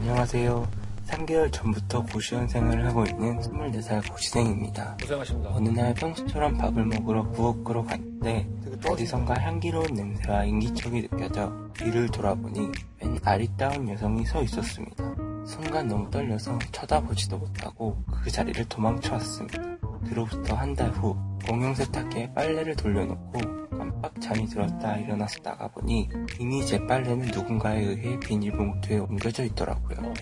[0.00, 0.66] 안녕하세요.
[1.08, 4.96] 3개월 전부터 고시원 생활을 하고 있는 24살 고시생입니다.
[5.00, 5.50] 고생하십니다.
[5.54, 8.48] 어느 날 평소처럼 밥을 먹으러 부엌으로 갔는데
[8.88, 12.68] 어디선가 향기로운 냄새와 인기척이 느껴져 뒤를 돌아보니
[13.02, 15.04] 웬 아리따운 여성이 서 있었습니다.
[15.44, 19.62] 순간 너무 떨려서 쳐다보지도 못하고 그 자리를 도망쳐 왔습니다.
[20.08, 21.14] 그로부터 한 달 후
[21.46, 23.38] 공용 세탁기에 빨래를 돌려놓고
[23.80, 30.12] 깜빡 잠이 들었다 일어나서 나가보니 이미 제 빨래는 누군가에 의해 비닐봉투에 옮겨져 있더라고요.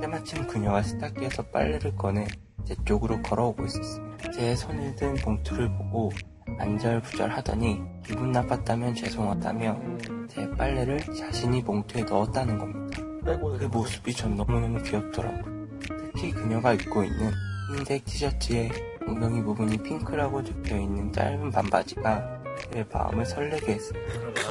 [0.00, 2.24] 때마침 그녀가 세탁기에서 빨래를 꺼내
[2.64, 4.30] 제 쪽으로 걸어오고 있었습니다.
[4.30, 6.12] 제 손에 든 봉투를 보고
[6.60, 9.80] 안절부절 하더니 기분 나빴다면 죄송하다며
[10.28, 13.02] 제 빨래를 자신이 봉투에 넣었다는 겁니다.
[13.24, 15.66] 그 모습이 전 너무너무 귀엽더라고요.
[16.14, 17.32] 특히 그녀가 입고 있는
[17.74, 18.70] 흰색 티셔츠에
[19.08, 22.41] 엉덩이 부분이 핑크라고 적혀있는 짧은 반바지가
[22.72, 24.00] 제 마음을 설레게 있잖아.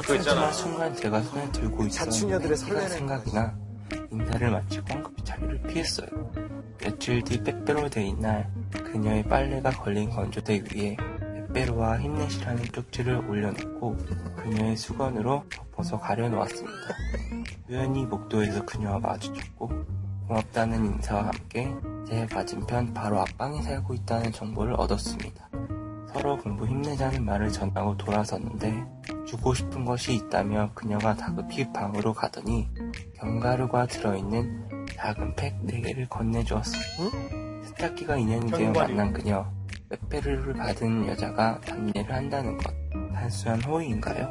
[0.06, 3.56] 하지만 순간 제가 손에 들고 자충녀들의 있었는데 설레는 생각이 나
[4.10, 6.08] 인사를 마치고 황급히 자리를 피했어요.
[6.78, 10.96] 며칠 뒤 빼빼로 데이 날 그녀의 빨래가 걸린 건조대 위에
[11.52, 13.96] 빼빼로와 힘내시라는 쪽지를 올려놓고
[14.36, 16.94] 그녀의 수건으로 덮어서 가려놓았습니다.
[17.68, 19.70] 우연히 복도에서 그녀와 마주쳤고
[20.28, 21.74] 고맙다는 인사와 함께
[22.08, 25.48] 제 맞은편 바로 앞방에 살고 있다는 정보를 얻었습니다.
[26.12, 28.84] 서로 공부 힘내자는 말을 전하고 돌아섰는데
[29.26, 32.68] 주고 싶은 것이 있다며 그녀가 다급히 방으로 가더니
[33.18, 37.62] 견과류가 들어있는 작은 팩 4개를 건네주었습니다.
[37.66, 38.94] 세탁기가 인연이 되어 견과류.
[38.94, 39.46] 만난 그녀
[39.88, 42.72] 빼빼로를 받은 여자가 답례를 한다는 것
[43.14, 44.28] 단순한 호의인가요?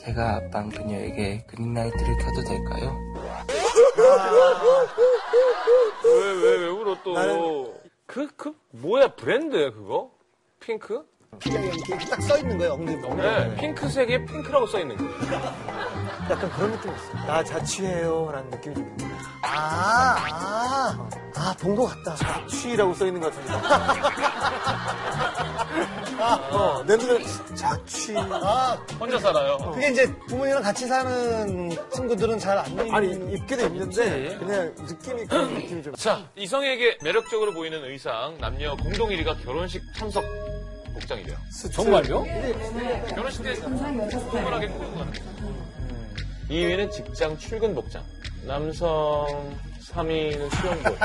[0.00, 2.98] 제가 앞방 그녀에게 그린라이트를 켜도 될까요?
[6.04, 7.14] 왜, 왜, 왜 울어 또?
[7.14, 7.72] 나는-
[8.06, 10.10] 그, 그, 뭐야, 브랜드야, 그거?
[10.60, 11.06] 핑크?
[11.40, 13.16] 그냥 이렇게 딱 써 있는 거예요, 엉덩이.
[13.16, 15.04] 네, 핑크색에 핑크라고 써있는 거.
[16.30, 17.12] 약간 그런 느낌이 있어.
[17.26, 18.30] 나 자취해요.
[18.32, 22.14] 라는 느낌이 좀 있는 아, 아, 아, 본 것 같다.
[22.14, 23.52] 자취라고 써 있는 것 같은데.
[26.22, 27.24] 어, 내 눈에
[27.56, 28.14] 자취.
[28.16, 29.56] 아, 혼자 살아요.
[29.74, 34.36] 그게 이제 부모님이랑 같이 사는 친구들은 잘 안 입는 아니, 입기도 입는데.
[34.38, 35.92] 그냥 느낌이, 그런 느낌이 좀.
[35.94, 40.22] 자, 이성에게 매력적으로 보이는 의상, 남녀 공동 1위가 결혼식 참석
[40.94, 41.36] 복장이래요.
[41.72, 42.24] 정말요?
[43.14, 45.22] 결혼식 때 특별하게 꾸미고 가는 거죠.
[46.50, 48.02] 2위는 직장 출근 복장.
[48.46, 50.98] 남성 3위는 수영복.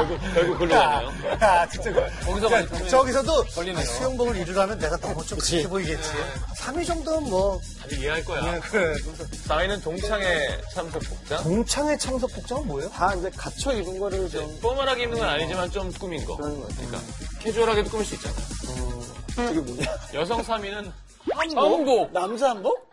[0.00, 1.10] 결국, 결국 글로 가네요.
[1.40, 1.92] 아, 진짜.
[2.24, 3.78] 거기서 많이 저기서도 걸리네요.
[3.78, 6.10] 아, 수영복을 입으라면 내가 너무 좀 그렇게 보이겠지.
[6.56, 8.60] 3위 정도는 뭐, 다들 이해할 거야.
[8.60, 8.94] 그래.
[9.48, 11.42] 4위는 동창회 참석 복장.
[11.42, 12.88] 동창회 참석 복장은 뭐예요?
[12.90, 14.58] 다 이제 갖춰 입은 거를 좀.
[14.60, 16.36] 포멀하게 입는 건 아니지만 좀 꾸민 거.
[16.36, 16.88] 그런 것 같아요.
[16.88, 18.34] 그러니까 캐주얼하게도 꾸밀 수 있잖아.
[19.36, 19.86] 저게 뭐냐?
[20.14, 20.90] 여성 3위는
[21.54, 22.12] 한복.
[22.12, 22.89] 남자 한복?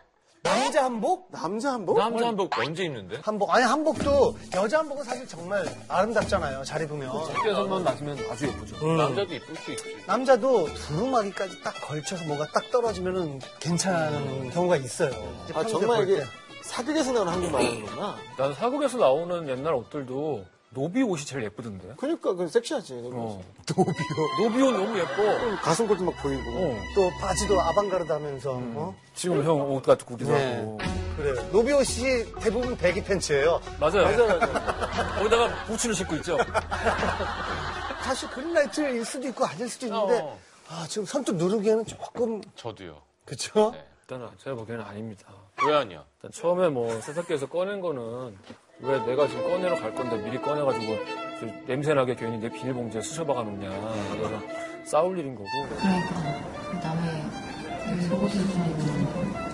[0.48, 1.28] 남자 한복?
[1.30, 1.98] 남자 한복?
[1.98, 3.18] 남자 한복 언제 입는데?
[3.22, 3.54] 한복.
[3.54, 6.64] 아니, 한복도, 여자 한복은 사실 정말 아름답잖아요.
[6.64, 7.10] 잘 입으면.
[7.10, 8.86] 밖에서만 맞으면 아주 예쁘죠.
[8.96, 9.96] 남자도 이쁠 수 있지.
[10.06, 15.10] 남자도 두루마기까지 딱 걸쳐서 뭐가 딱 떨어지면은 괜찮은 경우가 있어요.
[15.44, 16.26] 이제 아, 평소에 정말 볼 이게 때.
[16.62, 18.16] 사극에서 나오는 한국 말하는 거구나.
[18.36, 21.94] 난 사극에서 나오는 옛날 옷들도 노비 옷이 제일 예쁘던데.
[21.96, 23.10] 그러니까, 그 섹시하지.
[23.12, 23.42] 어.
[23.74, 23.94] 노비요?
[24.38, 25.56] 노비 옷 너무 예뻐.
[25.62, 26.42] 가슴골도 막 보이고.
[26.50, 26.76] 어.
[26.94, 28.94] 또 바지도 아방가르드 하면서, 어?
[29.14, 30.56] 지금 형 옷 같은 구기도 네.
[30.56, 30.78] 하고.
[31.16, 31.34] 그래요.
[31.52, 33.60] 노비옷이 대부분 baggy 팬츠예요.
[33.80, 34.02] 맞아요.
[34.04, 35.16] 맞아, 맞아.
[35.18, 36.36] 거기다가 부츠를 신고 있죠.
[38.04, 40.38] 사실 green light일 수도 있고 아닐 수도 있는데 어.
[40.68, 43.02] 아, 지금 선뜻 누르기에는 조금 저도요.
[43.24, 43.72] 그쵸?
[43.72, 43.84] 네.
[44.02, 45.26] 일단은 제가 보기에는 아닙니다.
[45.66, 46.04] 왜 아니야?
[46.18, 48.38] 일단 처음에 뭐 세탁기에서 꺼낸 거는
[48.80, 50.96] 왜 내가 지금 꺼내러 갈 건데 미리 꺼내가지고
[51.40, 53.68] 저 냄새나게 괜히 내 비닐봉지에 쑤셔박아 놓냐.
[54.12, 54.42] 그래서
[54.84, 55.48] 싸울 일인 거고.
[55.68, 59.48] 그러니까 남의 속옷을 입는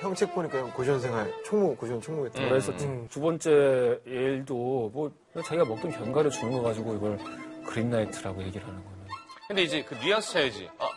[0.00, 2.42] 형책 보니까 형 고시원 생활 총무, 고시원 총무했다.
[2.42, 2.48] 음.
[2.48, 3.06] 그랬었지.
[3.10, 7.18] 두 번째 일도 뭐 자기가 먹던 견과류 주는 거 가지고 이걸
[7.66, 8.98] 그린라이트라고 얘기를 하는 거는.
[9.48, 10.68] 근데 이제 그 뉘앙스 차이지.
[10.78, 10.88] 아,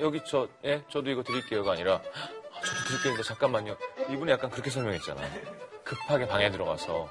[0.00, 3.22] 여기 저, 예, 저도 이거 드릴게요가 아니라, 아, 저도 드릴게요.
[3.22, 3.76] 잠깐만요.
[4.10, 5.20] 이분이 약간 그렇게 설명했잖아.
[5.96, 7.08] 급하게 방에 들어가서.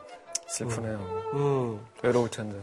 [0.48, 0.98] 슬프네요.
[1.34, 1.86] 음.
[2.04, 2.60] 외로울 텐데.